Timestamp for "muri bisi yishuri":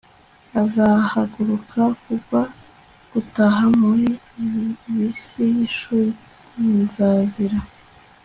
3.79-6.09